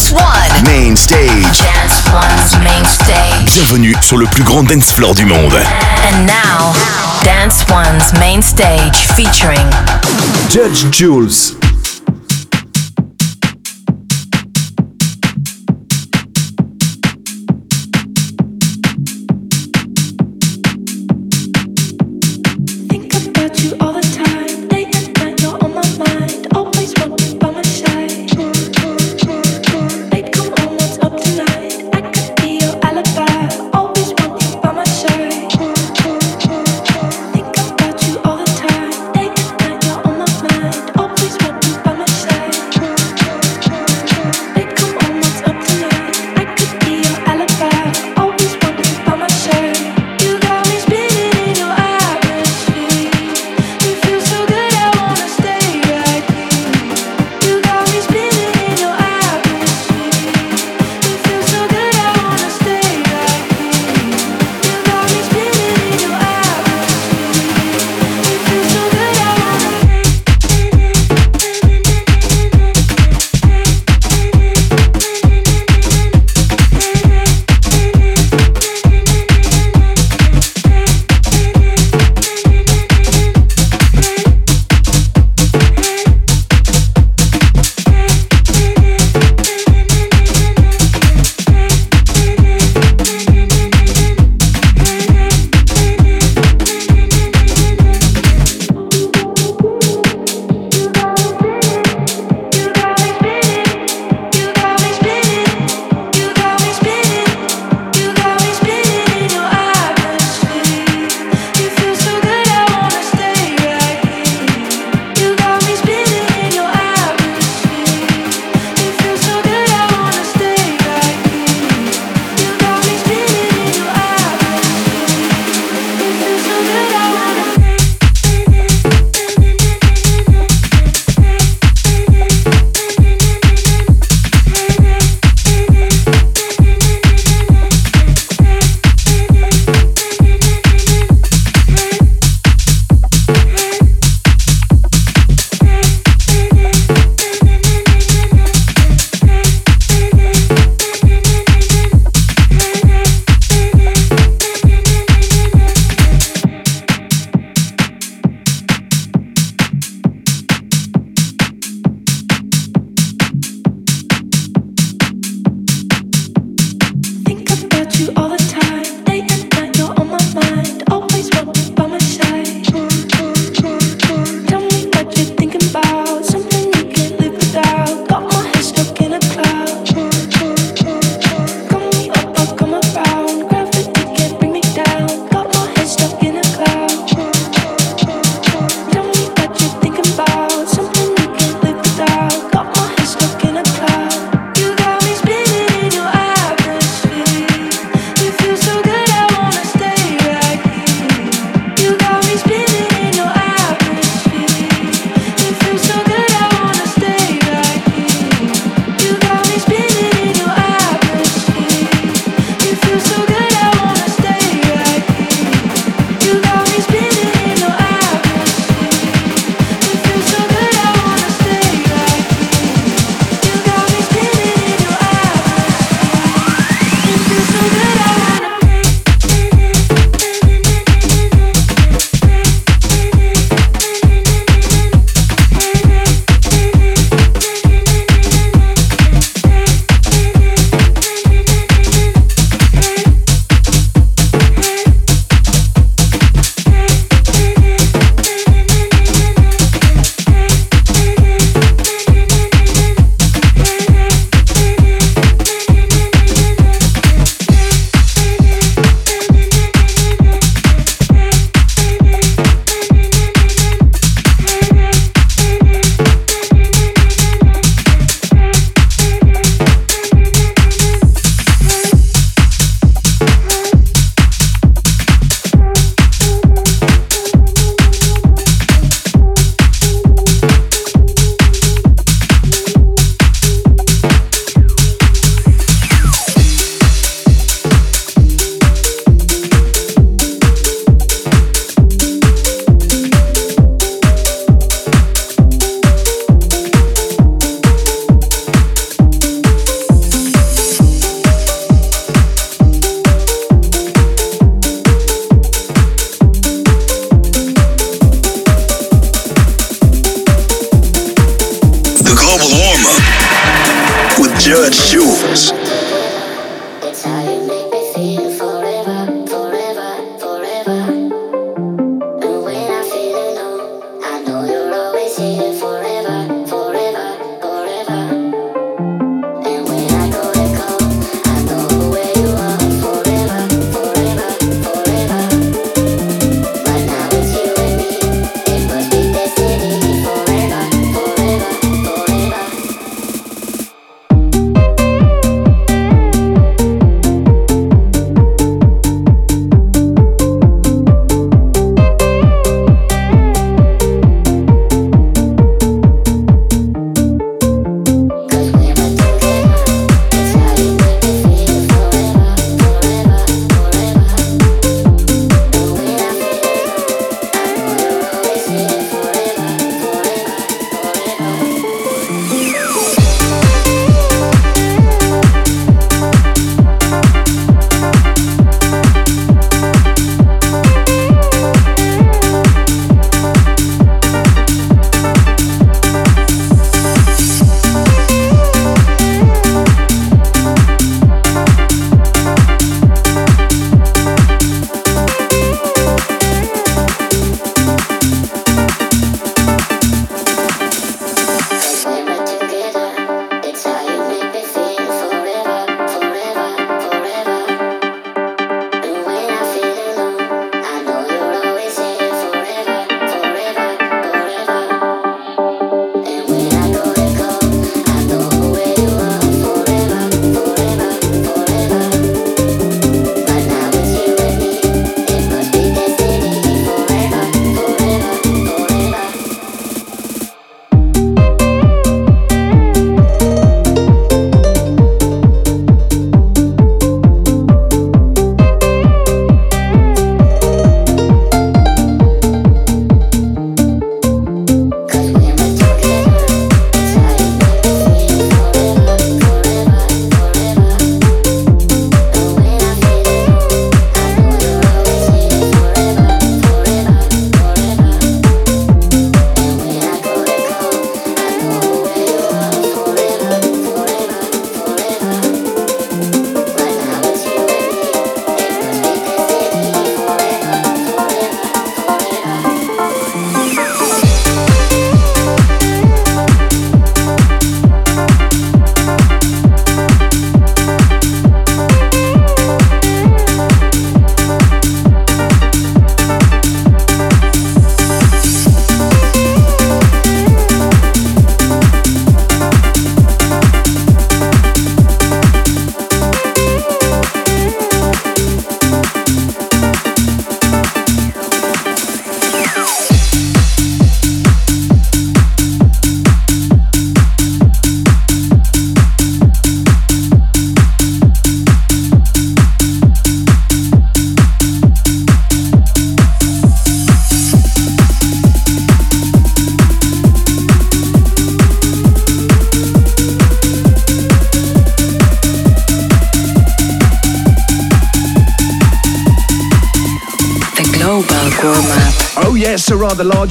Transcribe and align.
Dance 0.00 0.12
One. 0.12 0.64
Main 0.64 0.96
stage. 0.96 1.28
Dance 1.60 2.02
One's 2.10 2.64
main 2.64 2.84
stage. 2.86 3.52
Bienvenue 3.52 3.94
sur 4.00 4.16
le 4.16 4.24
plus 4.24 4.42
grand 4.42 4.62
dance 4.62 4.90
floor 4.90 5.14
du 5.14 5.26
monde. 5.26 5.52
And 5.52 6.26
now, 6.26 6.72
Dance 7.22 7.66
One's 7.68 8.10
main 8.18 8.40
stage 8.40 8.96
featuring 9.14 9.68
Judge 10.48 10.90
Jules. 10.90 11.59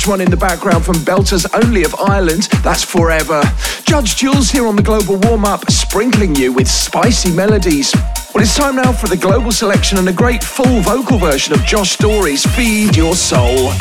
One 0.07 0.21
in 0.21 0.29
the 0.29 0.37
background 0.37 0.85
from 0.85 0.95
Belters 0.97 1.45
Only 1.63 1.83
of 1.83 1.95
Ireland. 1.95 2.43
That's 2.63 2.83
forever. 2.83 3.41
Judge 3.85 4.15
Jules 4.15 4.49
here 4.49 4.67
on 4.67 4.75
the 4.75 4.83
Global 4.83 5.17
Warm 5.17 5.45
Up, 5.45 5.69
sprinkling 5.71 6.35
you 6.35 6.53
with 6.53 6.67
spicy 6.67 7.31
melodies. 7.31 7.93
Well, 8.33 8.43
it's 8.43 8.55
time 8.55 8.75
now 8.75 8.93
for 8.93 9.07
the 9.07 9.17
global 9.17 9.51
selection 9.51 9.97
and 9.97 10.07
a 10.07 10.13
great 10.13 10.43
full 10.43 10.81
vocal 10.81 11.17
version 11.17 11.53
of 11.53 11.61
Josh 11.65 11.91
Story's 11.91 12.45
Feed 12.55 12.95
Your 12.95 13.15
Soul. 13.15 13.71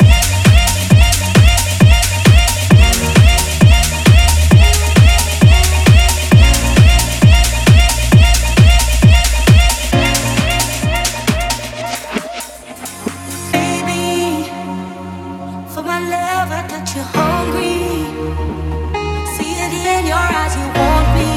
for 15.79 15.85
my 15.85 15.99
love, 15.99 16.51
I 16.51 16.61
got 16.67 16.95
you 16.95 17.03
hungry. 17.15 17.79
See 19.35 19.53
it 19.63 19.73
in 19.95 20.05
your 20.11 20.25
eyes, 20.39 20.53
you 20.59 20.67
want 20.79 21.07
me. 21.17 21.31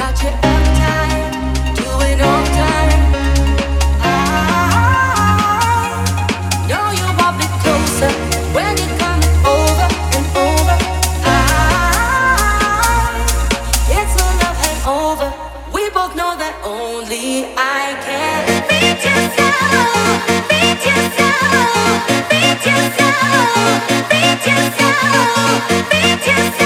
Got 0.00 0.14
you 0.22 0.32
uptight, 0.50 1.32
doing 1.80 2.18
all 2.28 2.44
time. 2.62 3.02
I 4.02 4.06
know 6.70 6.86
you 7.00 7.08
want 7.20 7.34
me 7.40 7.46
closer 7.62 8.12
when 8.56 8.72
you 8.82 8.88
over 9.54 9.88
and 10.16 10.26
over. 10.46 10.76
I, 11.24 11.36
it's 13.98 14.14
a 14.22 14.26
love 14.40 14.58
hangover. 14.64 15.30
We 15.74 15.82
both 15.90 16.12
know 16.18 16.32
that 16.42 16.54
only 16.64 17.26
I 17.56 17.82
can. 18.06 18.40
Beat 18.70 19.00
yourself, 19.08 20.18
beat 20.50 20.82
yourself 20.90 21.25
yourself, 22.66 23.86
feed 24.10 24.46
yourself, 24.46 25.90
feed 25.90 26.26
yourself. 26.26 26.65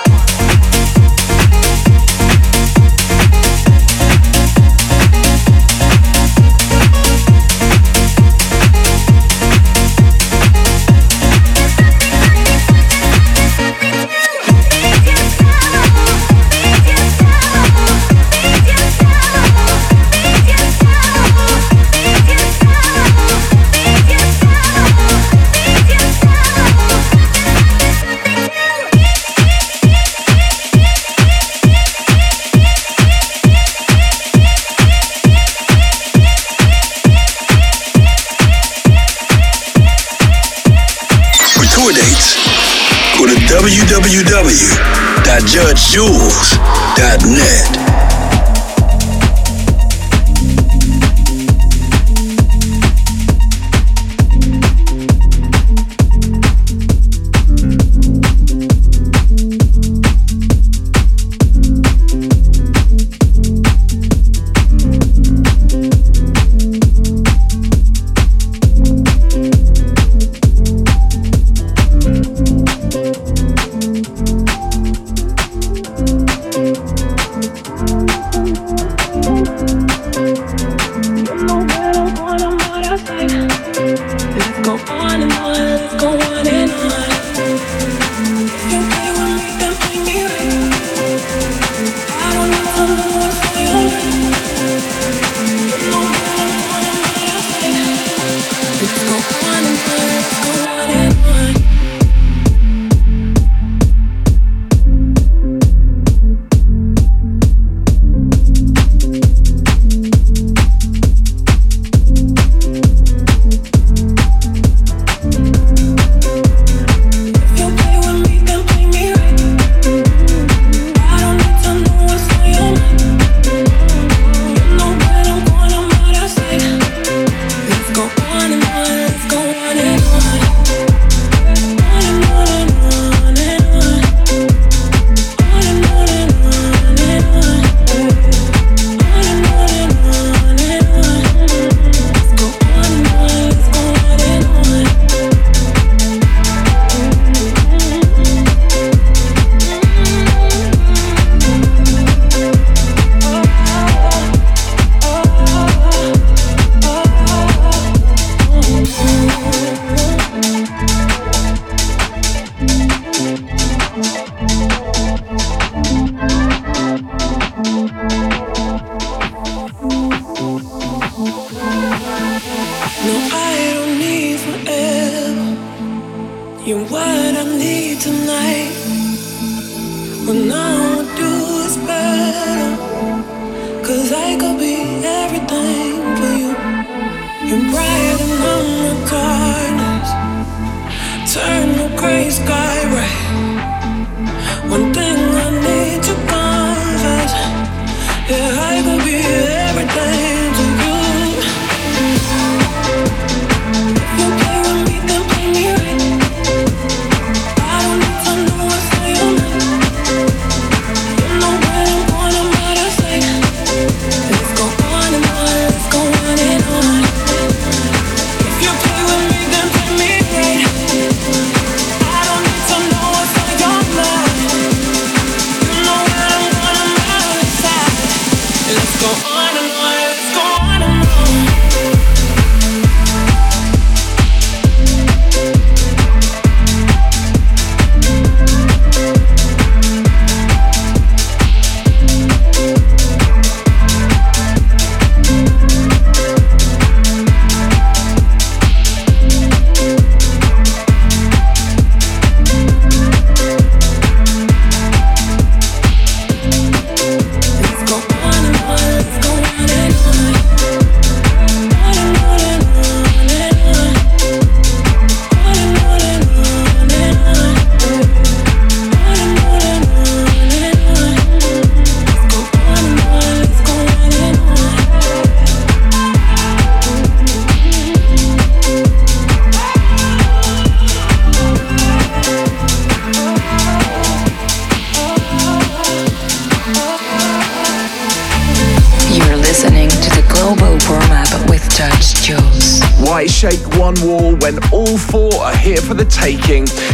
Zoos.net 45.91 47.80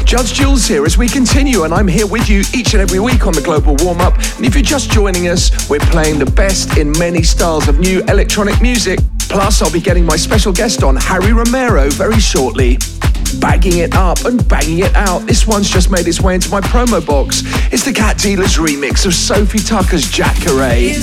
Judge 0.07 0.35
Jules 0.35 0.65
here 0.65 0.85
as 0.85 0.97
we 0.97 1.09
continue, 1.09 1.65
and 1.65 1.73
I'm 1.73 1.87
here 1.87 2.07
with 2.07 2.29
you 2.29 2.41
each 2.55 2.73
and 2.73 2.81
every 2.81 3.01
week 3.01 3.27
on 3.27 3.33
the 3.33 3.41
Global 3.41 3.75
Warm 3.83 3.99
Up. 3.99 4.13
And 4.37 4.45
if 4.45 4.55
you're 4.55 4.63
just 4.63 4.89
joining 4.89 5.27
us, 5.27 5.69
we're 5.69 5.81
playing 5.81 6.17
the 6.17 6.25
best 6.25 6.77
in 6.77 6.93
many 6.93 7.21
styles 7.23 7.67
of 7.67 7.77
new 7.77 8.01
electronic 8.03 8.61
music. 8.61 8.99
Plus, 9.27 9.61
I'll 9.61 9.69
be 9.69 9.81
getting 9.81 10.05
my 10.05 10.15
special 10.15 10.53
guest 10.53 10.81
on, 10.81 10.95
Harry 10.95 11.33
Romero, 11.33 11.89
very 11.89 12.21
shortly 12.21 12.77
bagging 13.41 13.79
it 13.79 13.95
up 13.95 14.23
and 14.23 14.47
banging 14.47 14.79
it 14.79 14.95
out. 14.95 15.27
This 15.27 15.45
one's 15.45 15.69
just 15.69 15.91
made 15.91 16.07
its 16.07 16.21
way 16.21 16.35
into 16.35 16.49
my 16.49 16.61
promo 16.61 17.05
box. 17.05 17.41
It's 17.73 17.83
the 17.83 17.91
Cat 17.91 18.17
Dealers 18.17 18.55
remix 18.55 19.05
of 19.05 19.13
Sofi 19.13 19.59
Tukker's 19.59 20.09
Jack 20.09 20.37
Jacare. 20.37 20.93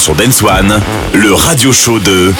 Sur 0.00 0.14
Dance 0.14 0.42
One, 0.42 0.80
le 1.12 1.34
radio 1.34 1.72
show 1.72 1.98
de 1.98 2.32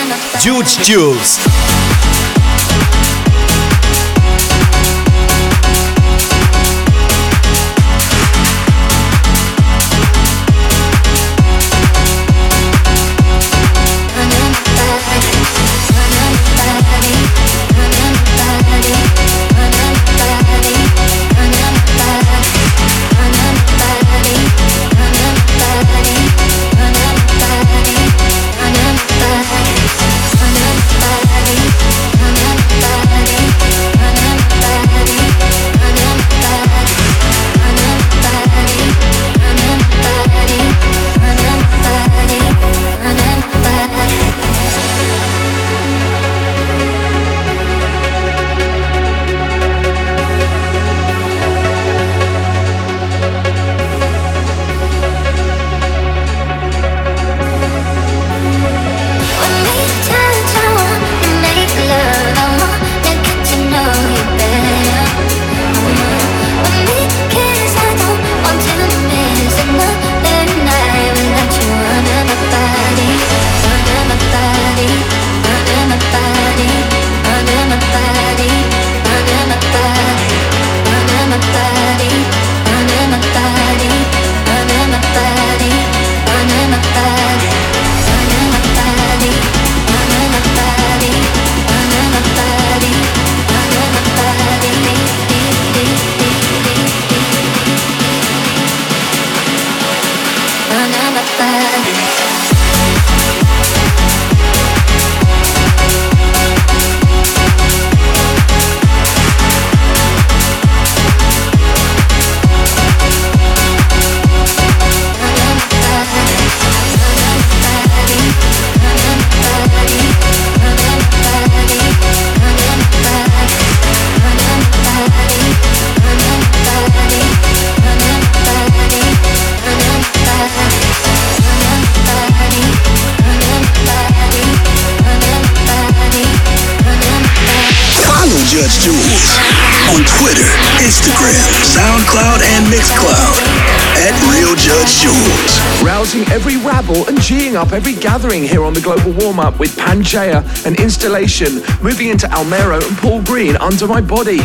Judge 144.57 145.00
Jules. 145.00 145.83
Rousing 145.83 146.22
every 146.31 146.57
rabble 146.57 147.07
and 147.09 147.18
geeing 147.18 147.55
up 147.55 147.72
every 147.72 147.94
gathering 147.94 148.42
here 148.42 148.62
on 148.62 148.74
the 148.74 148.81
Global 148.81 149.12
Warm 149.12 149.38
Up 149.40 149.59
with 149.59 149.74
Pangea 149.76 150.44
and 150.66 150.79
Installation, 150.79 151.57
moving 151.83 152.09
into 152.09 152.26
Almero 152.29 152.87
and 152.87 152.96
Paul 152.98 153.22
Green 153.22 153.57
under 153.57 153.87
my 153.87 154.00
body. 154.00 154.40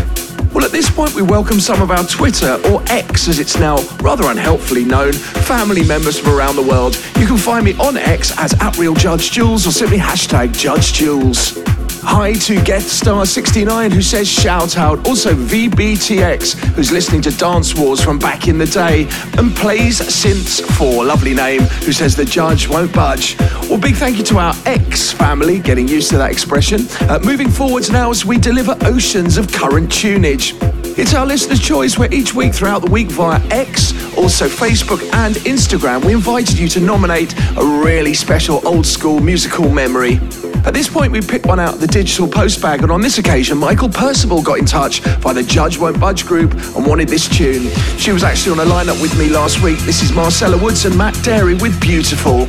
Well, 0.53 0.63
at 0.63 0.71
this 0.71 0.89
point, 0.89 1.13
we 1.15 1.21
welcome 1.21 1.59
some 1.59 1.81
of 1.81 1.91
our 1.91 2.05
Twitter, 2.05 2.59
or 2.69 2.81
X 2.87 3.27
as 3.27 3.39
it's 3.39 3.57
now 3.57 3.77
rather 4.01 4.25
unhelpfully 4.25 4.85
known, 4.85 5.13
family 5.13 5.83
members 5.83 6.17
from 6.17 6.33
around 6.33 6.55
the 6.55 6.63
world. 6.63 6.95
You 7.17 7.27
can 7.27 7.37
find 7.37 7.65
me 7.65 7.73
on 7.77 7.97
X 7.97 8.37
as 8.37 8.53
at 8.61 8.77
Real 8.77 8.93
Judge 8.93 9.31
Jules 9.31 9.67
or 9.67 9.71
simply 9.71 9.97
hashtag 9.97 10.57
Judge 10.57 10.93
Jules. 10.93 11.74
Hi 12.07 12.33
to 12.33 12.61
Guest 12.63 12.89
Star 12.99 13.25
69 13.25 13.91
who 13.91 14.01
says 14.01 14.27
shout 14.27 14.77
out. 14.77 15.05
Also 15.07 15.33
VBTX 15.33 16.53
who's 16.75 16.91
listening 16.91 17.21
to 17.23 17.31
Dance 17.31 17.75
Wars 17.75 17.99
from 17.99 18.19
back 18.19 18.47
in 18.47 18.59
the 18.59 18.67
day 18.67 19.07
and 19.37 19.53
plays 19.55 19.99
Synths 19.99 20.61
for 20.77 21.03
lovely 21.03 21.33
name, 21.33 21.61
who 21.61 21.91
says 21.91 22.15
the 22.15 22.23
judge 22.23 22.69
won't 22.69 22.93
budge. 22.93 23.37
Well, 23.69 23.79
big 23.79 23.95
thank 23.95 24.17
you 24.17 24.23
to 24.25 24.37
our 24.37 24.53
X 24.65 25.11
family, 25.11 25.59
getting 25.59 25.87
used 25.87 26.11
to 26.11 26.17
that 26.17 26.31
expression. 26.31 26.81
Uh, 27.01 27.19
moving 27.23 27.49
forwards 27.49 27.89
now 27.89 28.11
as 28.11 28.23
we 28.23 28.37
deliver 28.37 28.77
oceans 28.83 29.37
of 29.37 29.51
current 29.51 29.89
tunage. 29.89 30.53
It's 30.97 31.13
our 31.13 31.25
listener's 31.25 31.59
choice 31.59 31.97
where 31.97 32.13
each 32.13 32.33
week 32.33 32.53
throughout 32.53 32.83
the 32.83 32.91
week 32.91 33.09
via 33.09 33.41
X, 33.49 33.91
also 34.15 34.47
Facebook 34.47 35.01
and 35.13 35.35
Instagram, 35.37 36.05
we 36.05 36.13
invited 36.13 36.57
you 36.57 36.69
to 36.69 36.79
nominate 36.79 37.33
a 37.57 37.65
really 37.83 38.13
special 38.13 38.65
old 38.65 38.85
school 38.85 39.19
musical 39.19 39.69
memory. 39.69 40.19
At 40.65 40.73
this 40.73 40.89
point, 40.89 41.11
we 41.11 41.21
picked 41.21 41.45
one 41.45 41.59
out 41.59 41.75
of 41.75 41.79
the 41.79 41.85
digital 41.85 42.27
postbag, 42.27 42.81
and 42.81 42.91
on 42.91 42.99
this 42.99 43.19
occasion, 43.19 43.55
Michael 43.55 43.87
Percival 43.87 44.41
got 44.41 44.57
in 44.57 44.65
touch 44.65 45.03
by 45.21 45.31
the 45.31 45.43
Judge 45.43 45.77
Won't 45.77 45.99
Budge 45.99 46.25
group 46.25 46.53
and 46.75 46.87
wanted 46.87 47.07
this 47.07 47.29
tune. 47.29 47.69
She 47.99 48.11
was 48.11 48.23
actually 48.23 48.59
on 48.59 48.67
a 48.67 48.71
lineup 48.71 48.99
with 48.99 49.15
me 49.17 49.29
last 49.29 49.61
week. 49.61 49.77
This 49.79 50.01
is 50.01 50.11
Marcella 50.11 50.57
Woods 50.57 50.85
and 50.85 50.97
Matt 50.97 51.13
Darey 51.15 51.61
with 51.61 51.79
Beautiful. 51.79 52.47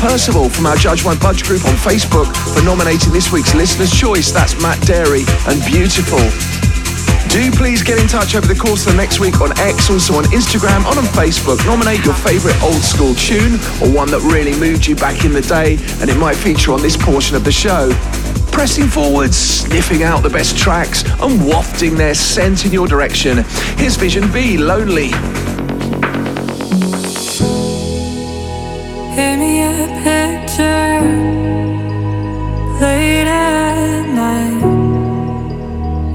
Percival 0.00 0.48
from 0.48 0.66
our 0.66 0.74
Judge 0.74 1.04
My 1.04 1.14
Budge 1.14 1.44
group 1.44 1.64
on 1.64 1.74
Facebook 1.74 2.26
for 2.52 2.64
nominating 2.64 3.12
this 3.12 3.30
week's 3.30 3.54
Listener's 3.54 3.96
Choice. 3.96 4.32
That's 4.32 4.60
Matt 4.60 4.78
Darey 4.78 5.22
and 5.46 5.64
Beautiful. 5.70 6.18
Do 7.30 7.52
please 7.52 7.80
get 7.84 8.00
in 8.00 8.08
touch 8.08 8.34
over 8.34 8.48
the 8.48 8.58
course 8.58 8.86
of 8.86 8.92
the 8.92 8.96
next 8.96 9.20
week 9.20 9.40
on 9.40 9.56
X, 9.60 9.88
also 9.88 10.14
on 10.14 10.24
Instagram, 10.24 10.84
on, 10.84 10.98
on 10.98 11.04
Facebook. 11.04 11.64
Nominate 11.64 12.04
your 12.04 12.14
favourite 12.14 12.60
old 12.60 12.82
school 12.82 13.14
tune 13.14 13.54
or 13.80 13.94
one 13.94 14.10
that 14.10 14.18
really 14.32 14.58
moved 14.58 14.84
you 14.84 14.96
back 14.96 15.24
in 15.24 15.32
the 15.32 15.42
day, 15.42 15.78
and 16.00 16.10
it 16.10 16.16
might 16.16 16.34
feature 16.34 16.72
on 16.72 16.82
this 16.82 16.96
portion 16.96 17.36
of 17.36 17.44
the 17.44 17.52
show. 17.52 17.88
Pressing 18.50 18.88
forwards, 18.88 19.36
sniffing 19.36 20.02
out 20.02 20.24
the 20.24 20.30
best 20.30 20.58
tracks, 20.58 21.04
and 21.22 21.46
wafting 21.46 21.94
their 21.94 22.14
scent 22.14 22.66
in 22.66 22.72
your 22.72 22.88
direction. 22.88 23.44
Here's 23.76 23.94
Vision 23.94 24.24
V, 24.24 24.58
Lonely. 24.58 25.12
Give 29.20 29.38
me 29.38 29.60
a 29.60 29.72
picture 30.02 31.00
late 32.80 33.28
at 33.28 34.06
night. 34.20 34.62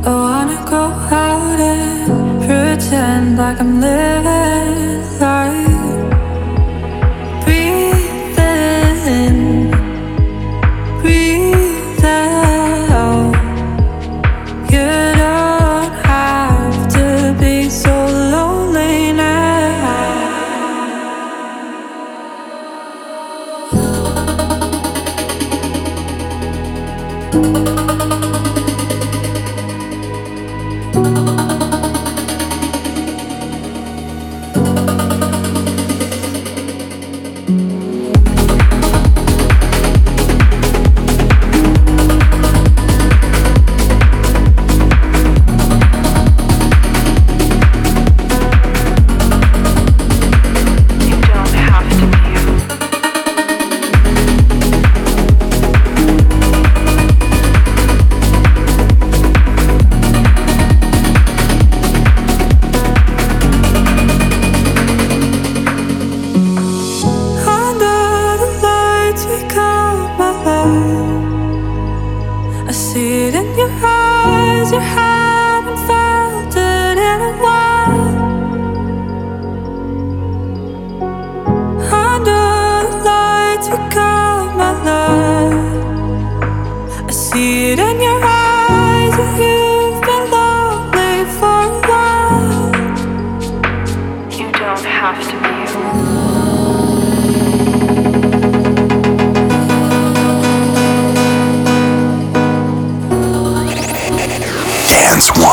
I 0.08 0.12
wanna 0.24 0.60
go 0.68 0.84
out 1.22 1.60
and 1.60 2.42
pretend 2.46 3.38
like 3.38 3.60
I'm 3.60 3.80
living 3.80 4.95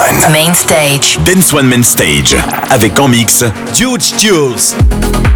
One. 0.02 0.32
Main 0.32 0.54
stage. 0.54 1.16
Dance 1.24 1.52
One 1.52 1.68
Main 1.68 1.82
Stage. 1.82 2.36
Avec 2.70 2.98
en 2.98 3.06
mix 3.06 3.44
Huge 3.78 4.14
Jules. 4.18 5.31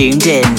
Tuned 0.00 0.26
in 0.28 0.49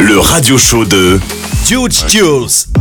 Le 0.00 0.18
radio 0.18 0.58
show 0.58 0.84
de 0.84 1.20
Huge 1.70 2.06
Jules. 2.08 2.75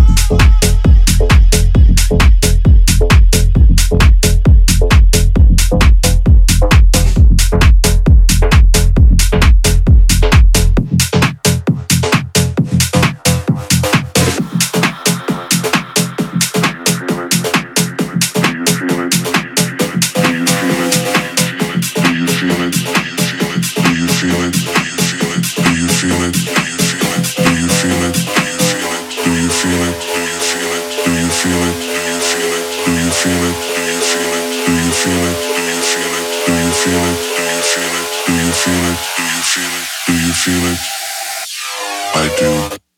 feel 38.65 38.73
it? 38.73 38.99
Do 39.17 39.23
you 39.23 39.43
feel 39.43 39.73
it? 39.79 39.87
Do 40.07 40.13
you 40.13 40.33
feel 40.33 40.65
it? 40.73 40.79
I 42.15 42.35
do. 42.39 42.94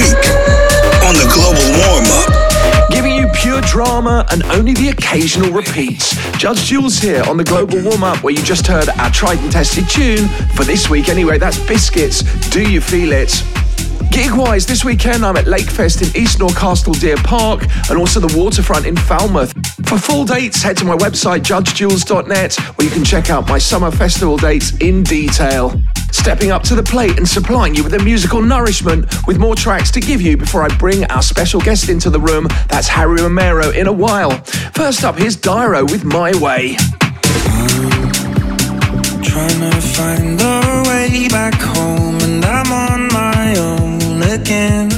Week 0.00 0.16
on 1.04 1.14
the 1.14 1.28
Global 1.34 1.60
Warm 1.84 2.06
Up. 2.08 2.90
Giving 2.90 3.14
you 3.14 3.28
pure 3.34 3.60
drama 3.60 4.24
and 4.30 4.42
only 4.44 4.72
the 4.72 4.88
occasional 4.88 5.52
repeats. 5.52 6.16
Judge 6.38 6.64
Jules 6.64 6.96
here 6.98 7.22
on 7.24 7.36
the 7.36 7.44
Global 7.44 7.82
Warm 7.82 8.02
Up, 8.02 8.22
where 8.22 8.32
you 8.32 8.42
just 8.42 8.66
heard 8.66 8.88
our 8.88 9.10
tried 9.10 9.38
and 9.40 9.52
tested 9.52 9.90
tune 9.90 10.26
for 10.56 10.64
this 10.64 10.88
week 10.88 11.10
anyway. 11.10 11.36
That's 11.36 11.58
Biscits, 11.58 12.22
Do 12.48 12.62
you 12.62 12.80
feel 12.80 13.12
it? 13.12 13.44
Gig 14.20 14.32
wise, 14.32 14.66
this 14.66 14.84
weekend 14.84 15.24
I'm 15.24 15.38
at 15.38 15.46
Lakefest 15.46 16.02
in 16.02 16.08
Eastnor 16.22 16.50
Castle 16.54 16.92
Deer 16.92 17.16
Park 17.16 17.62
and 17.88 17.98
also 17.98 18.20
the 18.20 18.38
waterfront 18.38 18.84
in 18.84 18.94
Falmouth. 18.94 19.54
For 19.86 19.96
full 19.96 20.26
dates, 20.26 20.62
head 20.62 20.76
to 20.76 20.84
my 20.84 20.94
website 20.94 21.40
judgejules.net 21.40 22.54
where 22.76 22.86
you 22.86 22.92
can 22.92 23.02
check 23.02 23.30
out 23.30 23.48
my 23.48 23.56
summer 23.56 23.90
festival 23.90 24.36
dates 24.36 24.76
in 24.76 25.04
detail. 25.04 25.80
Stepping 26.12 26.50
up 26.50 26.62
to 26.64 26.74
the 26.74 26.82
plate 26.82 27.16
and 27.16 27.26
supplying 27.26 27.74
you 27.74 27.82
with 27.82 27.92
the 27.92 27.98
musical 27.98 28.42
nourishment 28.42 29.06
with 29.26 29.38
more 29.38 29.54
tracks 29.54 29.90
to 29.92 30.00
give 30.00 30.20
you 30.20 30.36
before 30.36 30.64
I 30.64 30.68
bring 30.76 31.04
our 31.04 31.22
special 31.22 31.62
guest 31.62 31.88
into 31.88 32.10
the 32.10 32.20
room. 32.20 32.46
That's 32.68 32.88
Harry 32.88 33.22
Romero 33.22 33.70
in 33.70 33.86
a 33.86 33.92
while. 33.92 34.32
First 34.74 35.02
up, 35.02 35.16
here's 35.16 35.38
Dyro 35.38 35.90
with 35.90 36.04
My 36.04 36.36
Way. 36.36 36.76
I'm 37.56 39.22
trying 39.22 39.70
to 39.70 39.80
find 39.80 40.38
a 40.38 40.82
way 40.86 41.26
back 41.30 41.54
home 41.54 42.09
again, 44.30 44.90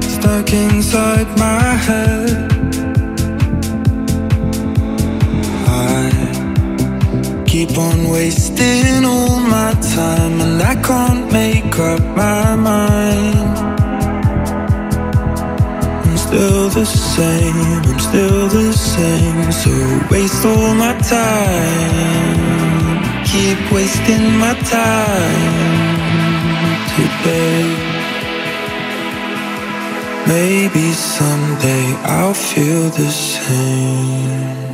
stuck 0.00 0.52
inside 0.52 1.26
my 1.36 1.60
head. 1.86 2.52
I 5.66 7.44
keep 7.46 7.76
on 7.76 8.08
wasting 8.10 9.04
all 9.04 9.40
my 9.40 9.72
time, 9.94 10.40
and 10.40 10.62
I 10.62 10.74
can't 10.82 11.32
make 11.32 11.78
up 11.78 12.00
my 12.16 12.54
mind. 12.54 13.58
I'm 16.04 16.16
still 16.16 16.68
the 16.68 16.84
same, 16.86 17.56
I'm 17.88 17.98
still 17.98 18.48
the 18.48 18.72
same, 18.72 19.50
so 19.50 19.70
waste 20.10 20.44
all 20.46 20.74
my 20.74 20.94
time. 21.00 22.36
Keep 23.24 23.72
wasting 23.72 24.38
my 24.38 24.54
time 24.70 25.96
today. 26.94 27.85
Maybe 30.26 30.90
someday 30.92 31.86
I'll 32.02 32.34
feel 32.34 32.90
the 32.90 33.10
same. 33.10 34.65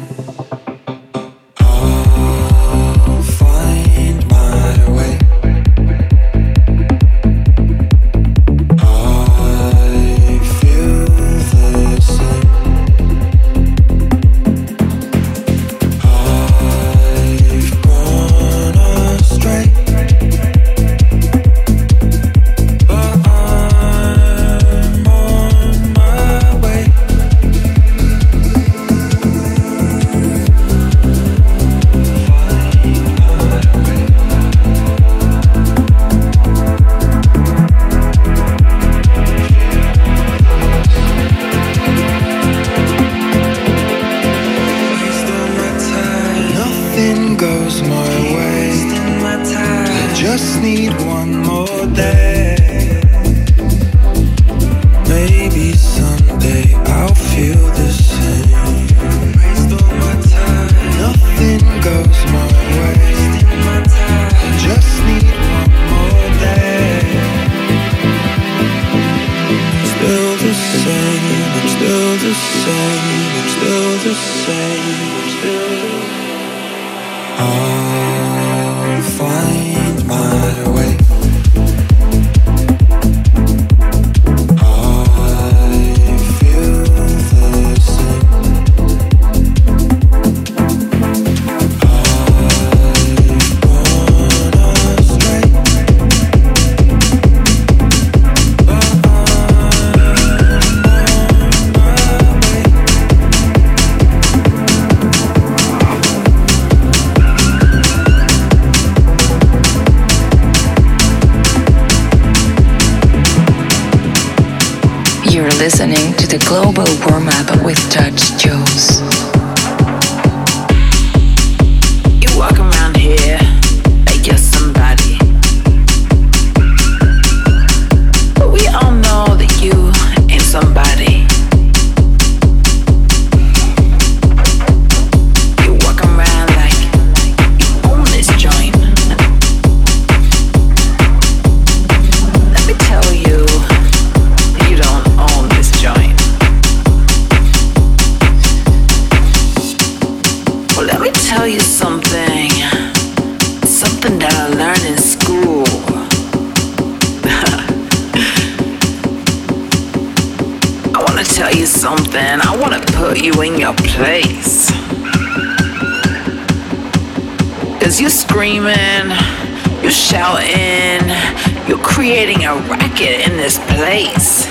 Creating 171.82 172.44
a 172.44 172.54
racket 172.54 173.28
in 173.28 173.36
this 173.36 173.58
place. 173.58 174.46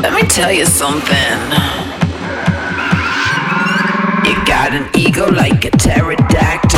Let 0.00 0.12
me 0.14 0.22
tell 0.22 0.52
you 0.52 0.66
something. 0.66 1.38
You 4.24 4.34
got 4.44 4.72
an 4.72 4.88
ego 4.96 5.30
like 5.30 5.64
a 5.64 5.70
pterodactyl. 5.70 6.71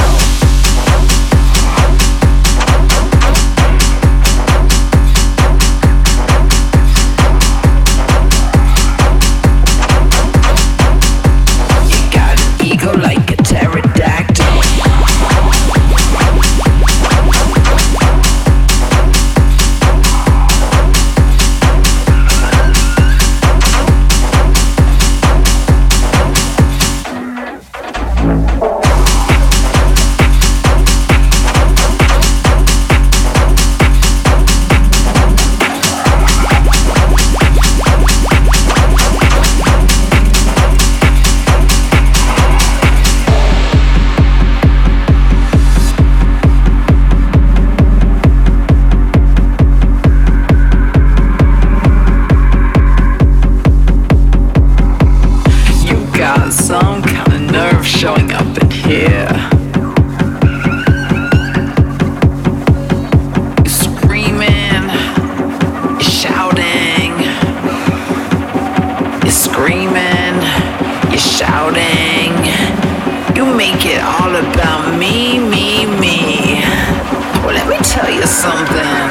You 78.24 78.30
something. 78.30 79.08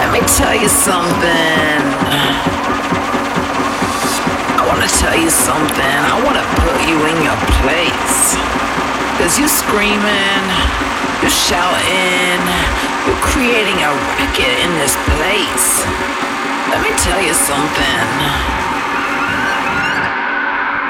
Let 0.00 0.08
me 0.08 0.20
tell 0.40 0.56
you 0.56 0.70
something. 0.72 1.80
I 4.56 4.64
wanna 4.64 4.88
tell 4.88 5.12
you 5.12 5.28
something. 5.28 5.98
I 6.12 6.16
wanna 6.24 6.46
put 6.64 6.76
you 6.88 6.96
in 7.04 7.16
your 7.20 7.36
place. 7.60 8.40
Cause 9.20 9.36
you're 9.36 9.52
screaming, 9.52 10.44
you're 11.20 11.28
shouting, 11.28 12.40
you're 13.04 13.20
creating 13.20 13.84
a 13.84 13.92
racket 14.16 14.56
in 14.64 14.72
this 14.80 14.96
place. 15.12 15.84
Let 16.72 16.80
me 16.80 16.92
tell 17.04 17.20
you 17.20 17.36
something. 17.36 18.06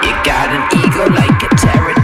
You 0.06 0.14
got 0.22 0.46
an 0.54 0.62
ego 0.78 1.10
like 1.10 1.42
a 1.42 1.50
an 1.58 2.03